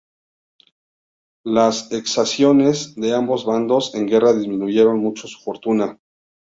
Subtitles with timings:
[1.45, 5.99] Las exacciones de ambos bandos en guerra disminuyeron mucho su fortuna.